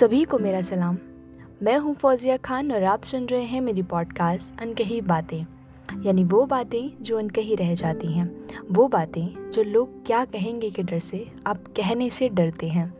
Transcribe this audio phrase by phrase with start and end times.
[0.00, 0.98] सभी को मेरा सलाम।
[1.62, 5.46] मैं हूँ फौजिया खान और आप सुन रहे हैं मेरी पॉडकास्ट अनकही बातें।
[6.02, 10.82] यानी वो बातें जो अनकही रह जाती हैं। वो बातें जो लोग क्या कहेंगे के
[10.82, 12.95] डर से, आप कहने से डरते हैं।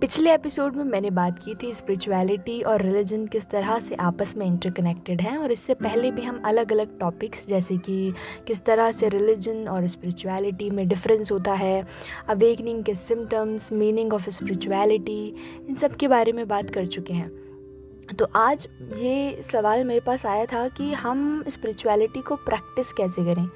[0.00, 4.46] पिछले एपिसोड में मैंने बात की थी स्पिरिचुअलिटी और रिलीजन किस तरह से आपस में
[4.46, 8.12] इंटरकनेक्टेड हैं, और इससे पहले भी हम अलग अलग टॉपिक्स जैसे कि
[8.46, 11.86] किस तरह से रिलीजन और स्पिरिचुअलिटी में डिफरेंस होता है
[12.28, 15.34] अवेकनिंग के सिम्टम्स मीनिंग ऑफ़ स्पिरिचुअलिटी
[15.68, 17.30] इन सब के बारे में बात कर चुके हैं।
[18.18, 23.46] तो आज ये सवाल मेरे पास आया था कि हम स्पिरिचुअलिटी को प्रैक्टिस कैसे करें?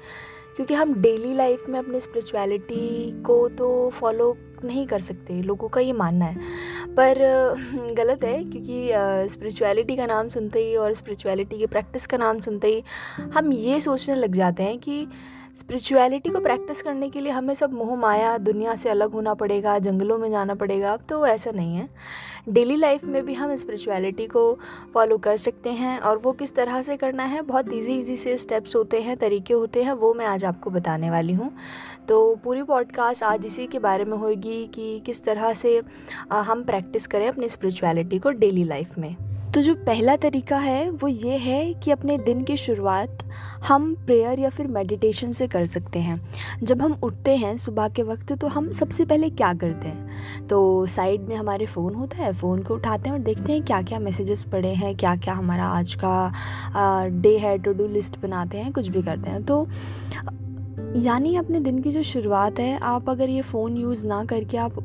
[0.55, 5.81] क्योंकि हम डेली लाइफ में अपने स्पिरिचुअलिटी को तो फॉलो नहीं कर सकते, लोगों का
[5.81, 6.35] ये मानना है।
[6.87, 7.15] पर,
[7.93, 8.89] गलत है, क्योंकि
[9.33, 12.83] स्पिरिचुअलिटी का नाम सुनते ही और स्पिरिचुअलिटी की प्रैक्टिस का नाम सुनते ही
[13.33, 15.07] हम ये सोचने लग जाते हैं कि
[15.59, 19.77] स्पिरिचुअलिटी को प्रैक्टिस करने के लिए हमें सब मोह माया, दुनिया से अलग होना पड़ेगा,
[19.79, 21.89] जंगलों में जाना पड़ेगा, अब तो ऐसा नहीं है।
[22.49, 24.59] डेली लाइफ में भी हम स्पिरिचुअलिटी को
[24.93, 28.37] फॉलो कर सकते हैं और वो किस तरह से करना है, बहुत इजी इजी से
[28.37, 31.51] स्टेप्स होते हैं, तरीके होते हैं, वो मैं आज आपको बताने वाली हूँ।
[32.07, 35.81] तो पूरी पॉडकास्ट आज इसी के बारे में होगी कि किस तरह से
[36.31, 39.15] हम प्रैक्टिस करें अपनी स्पिरिचुअलिटी को डेली लाइफ में।
[39.53, 43.23] तो जो पहला तरीका है, वो ये है कि अपने दिन की शुरुआत
[43.67, 46.19] हम प्रेयर या फिर मेडिटेशन से कर सकते हैं।
[46.63, 50.47] जब हम उठते हैं सुबह के वक्त तो हम सबसे पहले क्या करते हैं?
[50.47, 53.81] तो साइड में हमारे फ़ोन होता है फ़ोन को उठाते हैं और देखते हैं क्या
[53.81, 58.57] क्या मैसेजेस पड़े हैं क्या क्या हमारा आज का डे है टू डू लिस्ट बनाते
[58.57, 59.67] हैं, कुछ भी करते हैं। तो
[60.79, 64.75] यानी अपने दिन की जो शुरुआत है, आप अगर ये फ़ोन यूज़ ना करके आप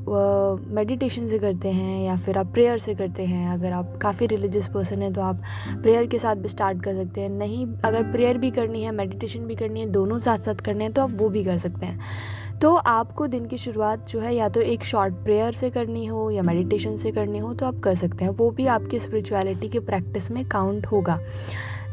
[0.68, 4.68] मेडिटेशन से करते हैं या फिर आप प्रेयर से करते हैं, अगर आप काफ़ी रिलीजियस
[4.68, 8.38] पर्सन हैं तो आप प्रेयर के साथ भी स्टार्ट कर सकते हैं। नहीं, अगर प्रेयर
[8.38, 11.28] भी करनी है मेडिटेशन भी करनी है, दोनों साथ साथ करने हैं तो आप वो
[11.28, 15.14] भी कर सकते हैं। तो आपको दिन की शुरुआत जो है, या तो एक शॉर्ट
[15.14, 18.50] प्रेयर से करनी हो या मेडिटेशन से करनी हो तो आप कर सकते हैं। वो
[18.50, 21.18] भी आपकी स्पिरिचुअलिटी के प्रैक्टिस में काउंट होगा।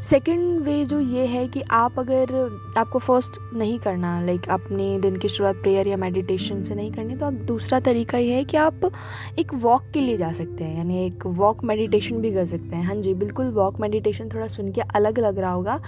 [0.04, 2.32] सेकेंड वे जो ये है कि आप अगर
[2.78, 7.16] आपको फ़र्स्ट नहीं करना लाइक अपने दिन की शुरुआत प्रेयर या मेडिटेशन से नहीं करनी
[7.16, 8.92] तो आप दूसरा तरीका ये है कि आप
[9.40, 12.84] एक वॉक के लिए जा सकते हैं, यानी एक वॉक मेडिटेशन भी कर सकते हैं।
[12.84, 15.80] हाँ जी, बिल्कुल वॉक मेडिटेशन थोड़ा सुन के अलग लग रहा होगा,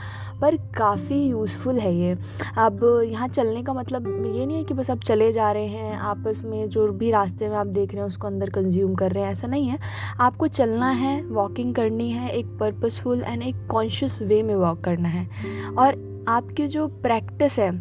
[0.41, 2.15] पर काफ़ी यूज़फुल है ये।
[2.57, 5.97] अब यहाँ चलने का मतलब ये नहीं है कि बस आप चले जा रहे हैं,
[5.97, 9.23] आपस में जो भी रास्ते में आप देख रहे हैं उसको अंदर कंज्यूम कर रहे
[9.23, 9.79] हैं, ऐसा नहीं है।
[10.19, 14.83] आपको चलना है वॉकिंग करनी है, एक पर्पसफुल एंड एक कॉन्शियस कॉन्शियस वे में वॉक
[14.83, 15.27] करना है।
[15.77, 17.71] और आपकी जो प्रैक्टिस है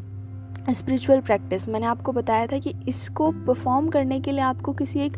[0.73, 5.17] स्पिरिचुअल प्रैक्टिस मैंने आपको बताया था कि इसको परफॉर्म करने के लिए आपको किसी एक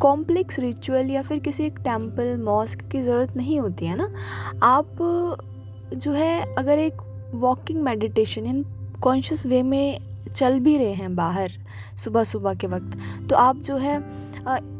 [0.00, 4.08] कॉम्प्लेक्स रिचुअल या फिर किसी एक टेंपल मॉस्क की ज़रूरत नहीं होती, है ना?
[4.62, 4.96] आप
[5.94, 7.00] जो है, अगर एक
[7.34, 8.64] walking meditation in
[9.02, 9.98] conscious way में
[10.36, 11.52] चल भी रहे हैं बाहर
[12.04, 12.98] सुबह सुबह के वक्त
[13.30, 14.00] तो आप जो है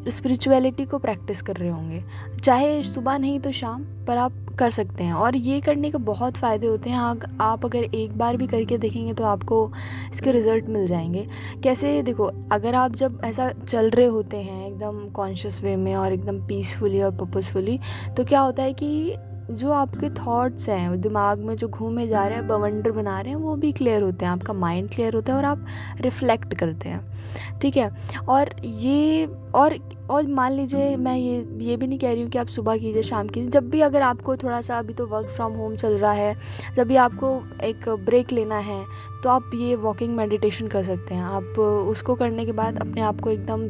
[0.08, 2.02] स्पिरिचुअलिटी को प्रैक्टिस कर रहे होंगे।
[2.42, 6.36] चाहे सुबह नहीं तो शाम, पर आप कर सकते हैं। और ये करने के बहुत
[6.36, 6.98] फ़ायदे होते हैं।
[7.40, 9.70] आप अगर एक बार भी करके देखेंगे तो आपको
[10.12, 11.26] इसके रिज़ल्ट मिल जाएँगे।
[11.64, 16.12] कैसे, देखो, अगर आप जब ऐसा चल रहे होते हैं एकदम कॉन्शियस वे में और
[16.12, 17.78] एकदम पीसफुली और पर्पसफुली
[18.16, 19.14] तो क्या होता है कि
[19.50, 23.38] जो आपके थॉट्स हैं दिमाग में जो घूमे जा रहे हैं, बवंडर बना रहे हैं,
[23.38, 25.66] वो भी क्लियर होते हैं, आपका माइंड क्लियर होता है और आप
[26.00, 27.90] रिफ्लेक्ट करते हैं, ठीक है?
[28.28, 29.78] और ये, और
[30.10, 33.02] और मान लीजिए मैं ये ये भी नहीं कह रही हूँ कि आप सुबह कीजिए,
[33.02, 36.12] शाम कीजिए, जब भी अगर आपको थोड़ा सा अभी तो वर्क फ्रॉम होम चल रहा
[36.12, 36.34] है,
[36.76, 38.84] जब भी आपको एक ब्रेक लेना है
[39.22, 43.20] तो आप ये वॉकिंग मेडिटेशन कर सकते हैं, आप उसको करने के बाद अपने आप
[43.20, 43.68] को एकदम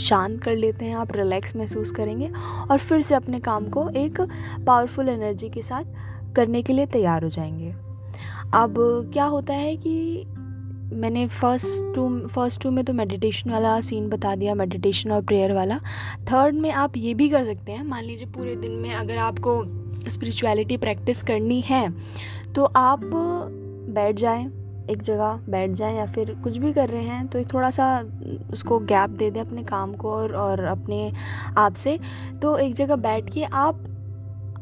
[0.00, 2.30] शांत कर लेते हैं, आप रिलैक्स महसूस करेंगे
[2.70, 4.20] और फिर से अपने काम को एक
[4.66, 7.70] पावरफुल एनर्जी के साथ करने के लिए तैयार हो जाएँगे।
[8.54, 8.74] अब
[9.12, 10.24] क्या होता है कि
[10.92, 15.52] मैंने फ़र्स्ट टू फ़र्स्ट टू में तो मेडिटेशन वाला सीन बता दिया मेडिटेशन और प्रेयर
[15.52, 15.78] वाला।
[16.32, 19.62] थर्ड में आप ये भी कर सकते हैं, मान लीजिए पूरे दिन में अगर आपको
[20.10, 21.88] स्पिरिचुअलिटी प्रैक्टिस करनी है
[22.52, 24.44] तो आप बैठ जाएँ
[24.90, 28.02] एक जगह बैठ जाएँ या फिर कुछ भी कर रहे हैं तो एक थोड़ा सा
[28.52, 31.12] उसको गैप दे दें अपने काम को और और अपने
[31.58, 31.98] आप से।
[32.42, 33.84] तो एक जगह बैठ के आप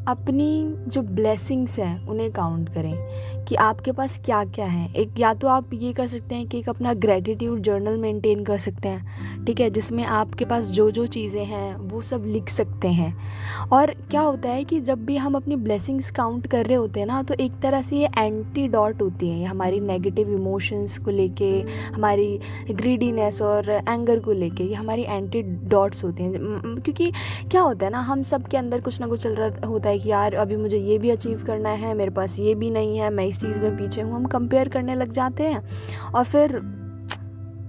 [0.09, 5.33] अपनी जो ब्लेसिंग्स हैं, उन्हें काउंट करें। कि आपके पास क्या क्या है। एक, या
[5.35, 9.45] तो आप ये कर सकते हैं कि एक अपना ग्रेटिट्यूड जर्नल मेंटेन कर सकते हैं,
[9.45, 13.15] ठीक है, जिसमें आपके पास जो जो चीज़ें हैं, वो सब लिख सकते हैं।
[13.73, 17.07] और क्या होता है कि जब भी हम अपनी ब्लेसिंग्स काउंट कर रहे होते हैं
[17.07, 21.51] ना तो एक तरह से ये एंटी डॉट होती है हमारी नेगेटिव इमोशंस को लेके,
[21.95, 22.39] हमारी
[22.71, 27.11] ग्रीडीनेस और एंगर को लेके, ये हमारी एंटी डॉट्स होती हैं। क्योंकि
[27.51, 29.99] क्या होता है ना, हम सब के अंदर कुछ ना कुछ चल रहा होता है
[29.99, 33.11] कि यार, अभी मुझे ये भी अचीव करना है, मेरे पास ये भी नहीं है,
[33.11, 35.63] मैं इस चीज़ में पीछे हूँ हम कंपेयर करने लग जाते हैं
[36.11, 36.61] और फिर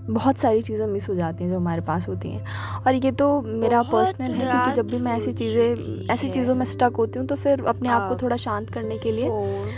[0.09, 3.25] बहुत सारी चीज़ें मिस हो जाती हैं जो हमारे पास होती हैं। और ये तो
[3.41, 7.27] मेरा पर्सनल है क्योंकि जब भी मैं ऐसी चीज़ें ऐसी चीज़ों में स्टक होती हूँ
[7.27, 9.29] तो फिर अपने आप को थोड़ा शांत करने के लिए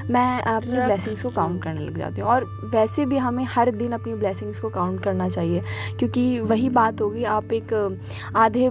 [0.09, 3.91] मैं अपनी ब्लेसिंग्स को काउंट करने लग जाती हूँ। और वैसे भी हमें हर दिन
[3.91, 5.61] अपनी ब्लेसिंग्स को काउंट करना चाहिए
[5.99, 7.73] क्योंकि वही बात होगी आप एक
[8.35, 8.69] आधे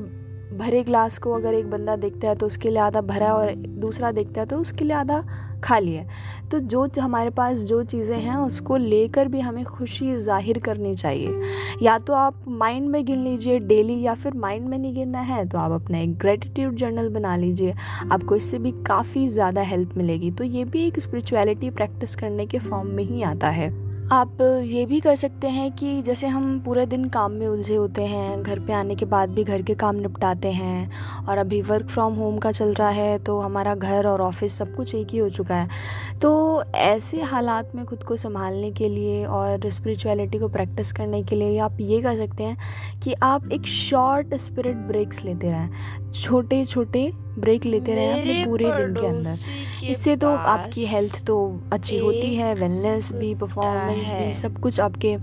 [0.58, 4.10] भरे ग्लास को अगर एक बंदा देखता है तो उसके लिए आधा भरा और दूसरा
[4.12, 5.22] देखता है तो उसके लिए आधा
[5.60, 6.06] खाली है
[6.50, 11.40] तो जो हमारे पास जो चीज़ें हैं, उसको लेकर भी हमें खुशी ज़ाहिर करनी चाहिए।
[11.82, 15.44] या तो आप माइंड में गिन लीजिए डेली या फिर माइंड में नहीं गिनना है
[15.48, 17.74] तो आप अपना एक ग्रेटिट्यूड जर्नल बना लीजिए।
[18.12, 22.58] आपको इससे भी काफ़ी ज़्यादा हेल्प मिलेगी। तो ये भी एक स्पिरिचुअलिटी प्रैक्टिस करने के
[22.60, 23.70] फॉर्म में ही आता है।
[24.12, 28.04] आप ये भी कर सकते हैं कि जैसे हम पूरे दिन काम में उलझे होते
[28.04, 30.90] हैं, घर पे आने के बाद भी घर के काम निपटाते हैं
[31.28, 34.74] और अभी वर्क फ्रॉम होम का चल रहा है तो हमारा घर और ऑफ़िस सब
[34.76, 39.24] कुछ एक ही हो चुका है। तो ऐसे हालात में खुद को संभालने के लिए
[39.24, 43.66] और स्पिरिचुअलिटी को प्रैक्टिस करने के लिए आप ये कर सकते हैं कि आप एक
[43.66, 49.38] शॉर्ट स्पिरिट ब्रेक्स लेते रहें। छोटे छोटे ब्रेक लेते रहें अपने पूरे दिन के अंदर।
[49.82, 51.36] इससे तो आपकी हेल्थ तो
[51.72, 55.16] अच्छी होती है वेलनेस भी परफॉर्मेंस भी सब कुछ आपके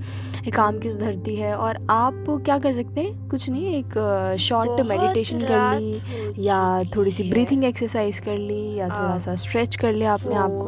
[0.52, 3.30] काम की सुधरती है। और आप क्या कर सकते हैं?
[3.30, 8.90] कुछ नहीं एक शॉर्ट मेडिटेशन कर ली या थोड़ी सी ब्रीथिंग एक्सरसाइज कर ली या
[8.90, 10.67] थोड़ा सा स्ट्रेच कर लिया आपने आप को।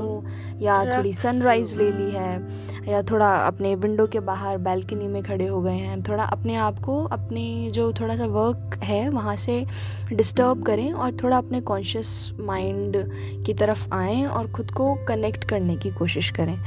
[0.62, 2.58] या थोड़ी सनराइज़ ले ली है
[2.90, 6.80] या थोड़ा अपने विंडो के बाहर बैल्कनी में खड़े हो गए हैं। थोड़ा अपने आप
[6.80, 9.66] को अपने जो थोड़ा सा वर्क है वहाँ से
[10.14, 12.98] डिस्टर्ब करें और थोड़ा अपने कॉन्शियस माइंड
[13.46, 16.58] की तरफ़ आएँ और ख़ुद को कनेक्ट करने की कोशिश करें।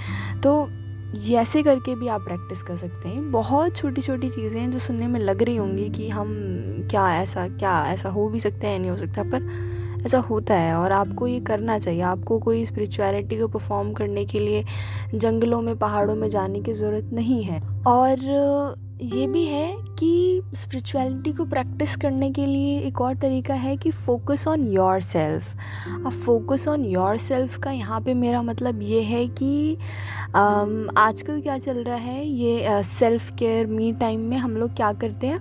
[0.40, 0.68] तो
[1.14, 4.78] ये ऐसे करके भी आप प्रैक्टिस कर सकते हैं। बहुत छोटी छोटी चीज़ें हैं जो
[4.78, 6.32] सुनने में लग रही होंगी कि हम
[6.90, 9.40] क्या ऐसा क्या ऐसा हो भी सकता है नहीं हो सकता पर
[10.06, 14.38] ऐसा होता है और आपको ये करना चाहिए। आपको कोई स्पिरिचुअलिटी को परफॉर्म करने के
[14.38, 14.64] लिए
[15.14, 18.18] जंगलों में, पहाड़ों में जाने की ज़रूरत नहीं है। और
[19.02, 23.90] ये भी है कि स्पिरिचुअलिटी को प्रैक्टिस करने के लिए एक और तरीका है कि
[23.90, 25.44] फोकस ऑन योर सेल्फ
[26.06, 29.76] अब फोकस ऑन योर सेल्फ का यहाँ पे मेरा मतलब ये है कि
[30.34, 32.26] आजकल क्या चल रहा है?
[32.26, 35.40] ये सेल्फ केयर मी टाइम में हम लोग क्या करते हैं?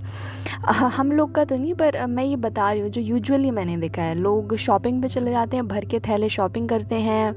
[0.96, 4.02] हम लोग का तो नहीं, पर मैं ये बता रही हूँ, जो यूजुअली मैंने देखा
[4.02, 7.36] है, लोग शॉपिंग पे चले जाते हैं, भर के थैले शॉपिंग करते हैं,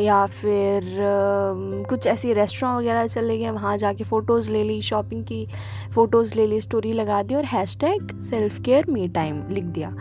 [0.00, 0.96] या फिर
[1.88, 5.46] कुछ ऐसी रेस्टोरेंट वगैरह चले गए, वहाँ जाके फ़ोटोज़ ले ली शॉपिंग की
[5.94, 7.44] फ़ोटोज़ ले ली स्टोरी लगा दिया और
[7.76, 9.94] hashtag self care me time लिख दिया।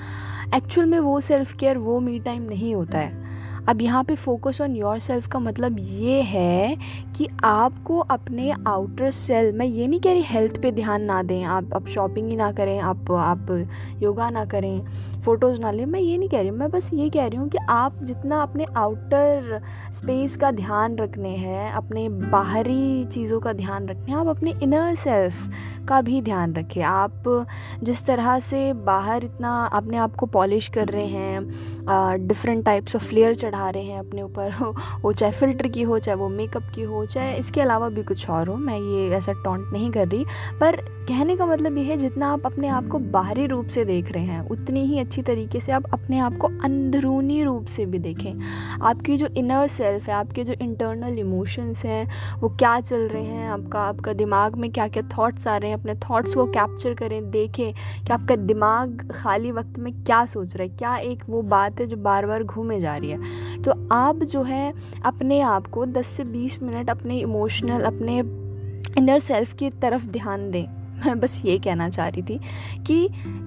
[0.55, 3.20] एक्चुअल में वो सेल्फ केयर वो मी टाइम नहीं होता है।
[3.69, 6.75] अब यहाँ पे फोकस ऑन योर सेल्फ का मतलब ये है
[7.17, 11.43] कि आपको अपने आउटर सेल्फ मैं, ये नहीं कह रही हेल्थ पे ध्यान ना दें,
[11.43, 13.51] आप आप शॉपिंग ही ना करें, आप आप
[14.01, 14.81] योगा ना करें
[15.25, 17.57] फ़ोटोज़ ना लें, मैं ये नहीं कह रही मैं बस ये कह रही हूँ कि
[17.69, 19.61] आप जितना अपने आउटर
[19.93, 25.49] स्पेस का ध्यान रखने हैं, अपने बाहरी चीज़ों का ध्यान रखने आप अपने इनर सेल्फ
[25.87, 27.23] का भी ध्यान रखें। आप
[27.83, 33.05] जिस तरह से बाहर इतना अपने आप को पॉलिश कर रहे हैं डिफरेंट टाइप्स ऑफ़
[33.05, 34.51] फ्लेयर चढ़ा रहे हैं अपने ऊपर,
[35.01, 38.29] वो चाहे फ़िल्टर की हो, चाहे वो मेकअप की हो, चाहे इसके अलावा भी कुछ
[38.29, 40.25] और हो, मैं ये ऐसा टॉन्ट नहीं कर रही।
[40.59, 44.11] पर कहने का मतलब ये है, जितना आप अपने आप को बाहरी रूप से देख
[44.11, 47.99] रहे हैं, उतनी ही अच्छी तरीके से आप अपने आप को अंदरूनी रूप से भी
[47.99, 48.39] देखें।
[48.81, 53.49] आपकी जो इनर सेल्फ है, आपके जो इंटरनल इमोशंस हैं, वो क्या चल रहे हैं,
[53.49, 57.31] आपका आपका दिमाग में क्या क्या थॉट्स आ रहे हैं, अपने थॉट्स को कैप्चर करें,
[57.31, 61.79] देखें कि आपका दिमाग खाली वक्त में क्या सोच रहा है, क्या एक वो बात
[61.79, 63.19] है जो बार बार घूमे जा रही है।
[63.63, 64.73] तो आप जो है
[65.05, 68.19] अपने आप को 10 से 20 मिनट अपने इमोशनल अपने
[68.97, 70.65] इनर सेल्फ की तरफ़ ध्यान दें।
[71.05, 72.39] मैं बस ये कहना चाह रही थी
[72.87, 73.03] कि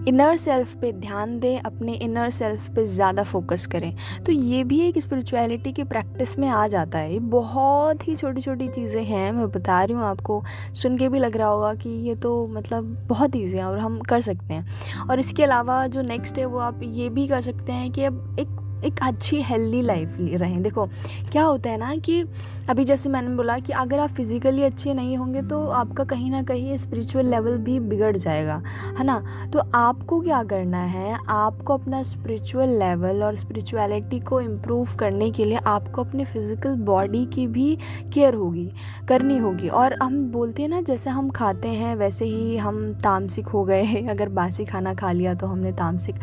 [0.08, 3.94] इनर सेल्फ पे ध्यान दें, अपने इनर सेल्फ पे ज़्यादा फोकस करें।
[4.26, 8.40] तो ये भी एक स्पिरिचुअलिटी की प्रैक्टिस में आ जाता है। ये बहुत ही छोटी
[8.40, 11.90] छोटी चीज़ें हैं, मैं बता रही हूँ आपको। सुन के भी लग रहा होगा कि
[12.08, 16.02] ये तो मतलब बहुत ईजी है और हम कर सकते हैं। और इसके अलावा जो
[16.02, 19.82] नेक्स्ट है वो आप ये भी कर सकते हैं कि अब एक एक अच्छी हेल्दी
[19.82, 20.86] लाइफ रहें। देखो,
[21.32, 22.24] क्या होता है ना कि
[22.68, 26.42] अभी जैसे मैंने बोला कि अगर आप फिज़िकली अच्छे नहीं होंगे तो आपका कहीं ना
[26.42, 28.54] कहीं स्पिरिचुअल लेवल भी बिगड़ जाएगा,
[28.98, 29.18] है ना?
[29.52, 31.16] तो आपको क्या करना है?
[31.28, 37.24] आपको अपना स्पिरिचुअल लेवल और स्पिरिचुअलिटी को इम्प्रूव करने के लिए आपको अपने फ़िज़िकल बॉडी
[37.26, 37.76] की भी
[38.14, 38.70] केयर होगी,
[39.08, 43.48] करनी होगी। और हम बोलते हैं ना, जैसे हम खाते हैं, वैसे ही हम तामसिक
[43.48, 46.14] हो गए अगर बासी खाना खा लिया तो हमने तामसिक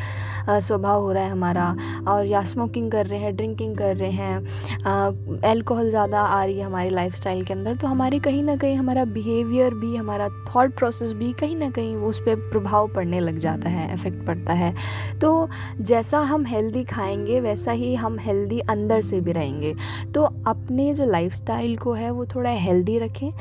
[0.49, 1.75] स्वभाव हो रहा है हमारा।
[2.07, 6.65] और या स्मोकिंग कर रहे हैं ड्रिंकिंग कर रहे हैं अल्कोहल ज़्यादा आ रही है
[6.65, 11.11] हमारी लाइफ के अंदर तो हमारे कहीं ना कहीं हमारा बिहेवियर भी, हमारा थॉट प्रोसेस
[11.11, 14.73] भी कहीं ना कहीं उस पर प्रभाव पड़ने लग जाता है इफ़ेक्ट पड़ता है।
[15.19, 15.49] तो
[15.81, 19.73] जैसा हम हेल्दी खाएँगे, वैसा ही हम हेल्दी अंदर से भी रहेंगे।
[20.15, 23.31] तो अपने जो लाइफ को है, वो थोड़ा हेल्दी रखें।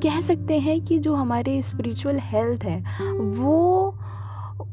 [0.00, 2.78] कह सकते हैं कि जो हमारे स्पिरिचुअल हेल्थ है,
[3.12, 3.94] वो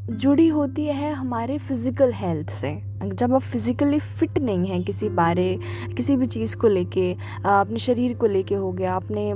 [0.10, 2.72] जुड़ी होती है हमारे फ़िज़िकल हेल्थ से।
[3.04, 5.60] जब आप फिज़िकली फ़िट नहीं हैं किसी बारे,
[5.98, 7.12] किसी भी चीज़ को लेके,
[7.46, 9.34] अपने शरीर को लेके हो गया, अपने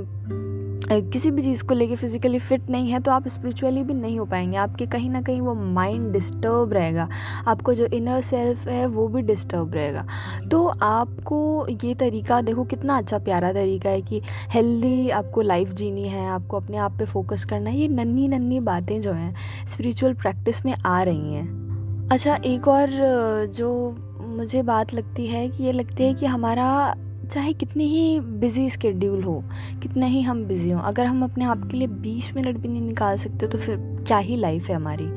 [0.90, 4.24] किसी भी चीज़ को लेके फिज़िकली फ़िट नहीं है तो आप स्पिरिचुअली भी नहीं हो
[4.24, 7.08] पाएँगे। आपके कहीं ना कहीं वो माइंड डिस्टर्ब रहेगा।
[7.46, 10.06] आपको जो इनर सेल्फ है, वो भी डिस्टर्ब रहेगा।
[10.50, 16.08] तो आपको ये तरीका देखो, कितना अच्छा प्यारा तरीका है कि हेल्दी आपको लाइफ जीनी
[16.08, 19.34] है, आपको अपने आप पे फोकस करना है। ये नन्नी नन्नी बातें जो हैं
[19.68, 22.90] स्पिरिचुअल प्रैक्टिस में आ रही हैं। अच्छा एक और
[23.54, 26.94] जो मुझे बात लगती है कि ये लगती है कि हमारा
[27.26, 29.42] चाहे कितनी ही बिज़ी स्केड्यूल हो,
[29.82, 32.82] कितने ही हम बिज़ी हों, अगर हम अपने आप के लिए बीस मिनट भी नहीं
[32.82, 35.08] निकाल सकते तो फिर क्या ही लाइफ है हमारी?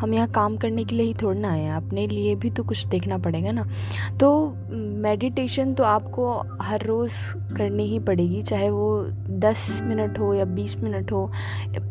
[0.00, 2.62] हम यहाँ काम करने के लिए ही थोड़ा ना आए हैं, अपने लिए भी तो
[2.64, 3.64] कुछ देखना पड़ेगा ना।
[4.20, 4.30] तो
[4.72, 7.14] मेडिटेशन तो आपको हर रोज़
[7.56, 9.04] करनी ही पड़ेगी, चाहे वो
[9.40, 11.30] दस मिनट हो या बीस मिनट हो।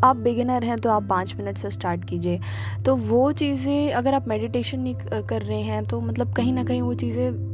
[0.03, 2.39] आप बिगिनर हैं तो आप पाँच मिनट से स्टार्ट कीजिए।
[2.85, 6.81] तो वो चीज़ें, अगर आप मेडिटेशन नहीं कर रहे हैं तो मतलब कहीं ना कहीं
[6.81, 7.50] वो चीज़ें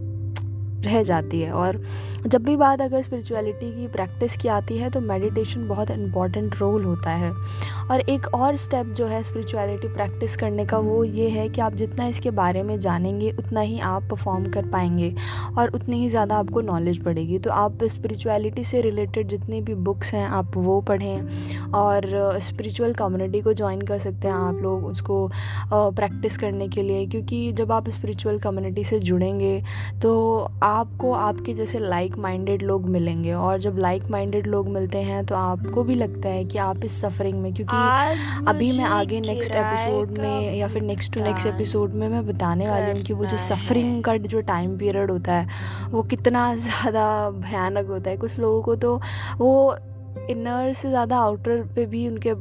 [0.78, 1.82] रह जाती है। और
[2.28, 6.84] जब भी बात अगर स्पिरिचुअलिटी की प्रैक्टिस की आती है तो मेडिटेशन बहुत इंपॉर्टेंट रोल
[6.86, 7.32] होता है।
[7.84, 11.74] और एक और स्टेप जो है स्पिरिचुअलिटी प्रैक्टिस करने का, वो ये है कि आप
[11.76, 15.14] जितना इसके बारे में जानेंगे, उतना ही आप परफॉर्म कर पाएँगे
[15.58, 20.14] और उतनी ही ज़्यादा आपको नॉलेज बढ़ेगी। तो आप स्पिरिचुअलिटी से रिलेटेड जितनी भी बुक्स
[20.14, 25.30] हैं, आप वो पढ़ें और स्पिरिचुअल कम्युनिटी को ज्वाइन कर सकते हैं आप लोग उसको
[25.74, 29.62] प्रैक्टिस करने के लिए। क्योंकि जब आप स्पिरिचुअल कम्युनिटी से जुड़ेंगे
[30.02, 30.16] तो
[30.68, 35.36] आपको आपके जैसे लाइक माइंडेड लोग मिलेंगे और जब लाइक माइंडेड लोग मिलते हैं तो
[35.36, 37.78] आपको भी लगता है कि आप इस सफ़रिंग में क्योंकि
[38.48, 42.70] अभी मैं आगे नेक्स्ट एपिसोड में या फिर नेक्स्ट टू नेक्स्ट एपिसोड में मैं बताने
[42.70, 45.48] वाली हूँ कि वो जो सफ़रिंग का जो टाइम पीरियड होता है
[45.90, 49.02] वो कितना ज़्यादा भयानक होता है। कुछ लोगों को तो
[49.38, 49.78] वो
[50.30, 52.34] इनर से ज़्यादा आउटर पे भी उनके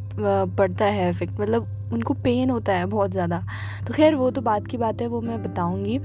[0.56, 3.44] पड़ता है इफ़ेक्ट मतलब उनको पेन होता है बहुत ज़्यादा।
[3.88, 5.98] तो खैर, वो तो बात की बात है, वो मैं बताऊँगी।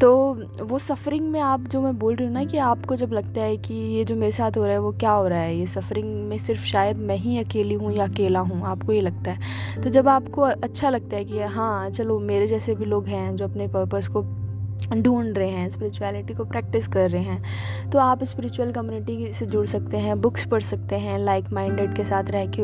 [0.00, 3.40] तो वो सफ़रिंग में आप जो मैं बोल रही हूँ ना कि आपको जब लगता
[3.40, 5.56] है कि ये जो मेरे साथ हो रहा है, वो क्या हो रहा है?
[5.56, 8.62] ये सफ़रिंग में सिर्फ़ शायद मैं ही अकेली हूँ या अकेला हूँ?
[8.66, 9.38] आपको ये लगता है?
[9.84, 13.48] तो जब आपको अच्छा लगता है कि हाँ चलो मेरे जैसे भी लोग हैं जो
[13.48, 14.47] अपने पर्पज़ को
[14.94, 19.66] ढूंढ रहे हैं स्पिरिचुअलिटी को प्रैक्टिस कर रहे हैं तो आप स्पिरिचुअल कम्युनिटी से जुड़
[19.66, 22.62] सकते हैं बुक्स पढ़ सकते हैं लाइक माइंडेड के साथ रह के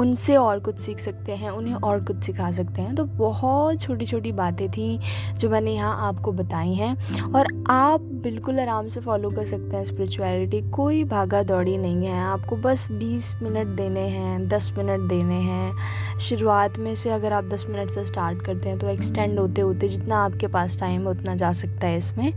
[0.00, 4.06] उनसे और कुछ सीख सकते हैं, उन्हें और कुछ सिखा सकते हैं तो बहुत छोटी
[4.06, 4.98] छोटी बातें थी
[5.38, 6.94] जो मैंने यहाँ आपको बताई हैं,
[7.32, 12.18] और आप बिल्कुल आराम से फॉलो कर सकते हैं स्पिरिचुअलिटी कोई भागा दौड़ी नहीं है,
[12.20, 17.44] आपको बस बीस मिनट देने हैं, दस मिनट देने हैं, शुरुआत में से अगर आप
[17.44, 21.08] दस मिनट से स्टार्ट करते हैं तो एक्सटेंड होते होते जितना आपके पास टाइम है,
[21.08, 22.32] उतना जा सकता है इसमें।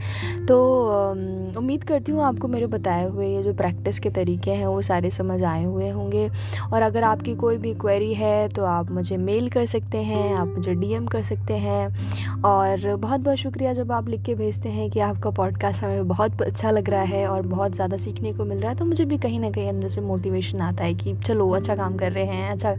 [0.45, 0.57] तो
[1.57, 5.11] उम्मीद करती हूँ आपको मेरे बताए हुए ये जो प्रैक्टिस के तरीके हैं वो सारे
[5.11, 6.27] समझ आए हुए होंगे।
[6.73, 10.47] और अगर आपकी कोई भी क्वेरी है तो आप मुझे मेल कर सकते हैं, आप
[10.47, 14.89] मुझे डीएम कर सकते हैं। और बहुत बहुत शुक्रिया जब आप लिख के भेजते हैं
[14.89, 18.57] कि आपका पॉडकास्ट हमें बहुत अच्छा लग रहा है और बहुत ज़्यादा सीखने को मिल
[18.57, 21.49] रहा है तो मुझे भी कहीं ना कहीं अंदर से मोटिवेशन आता है कि चलो
[21.49, 22.75] अच्छा काम कर रहे हैं अच्छा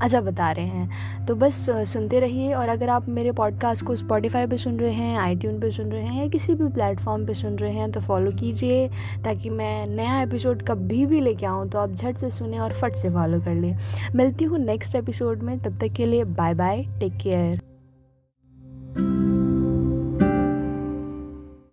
[0.00, 4.46] अच्छा बता रहे हैं। तो बस सुनते रहिए और अगर आप मेरे पॉडकास्ट को स्पॉटिफाई
[4.46, 5.34] पे सुन रहे हैं आई
[5.68, 8.88] पे सुन रहे हैं या किसी भी प्लेटफॉर्म पे सुन रहे हैं तो फॉलो कीजिए
[9.24, 12.94] ताकि मैं नया एपिसोड कभी भी लेके आऊँ तो आप झट से सुने और फट
[12.94, 13.76] से फॉलो कर लें।
[14.14, 17.60] मिलती हूँ नेक्स्ट एपिसोड में, तब तक के लिए बाय बाय टेक केयर।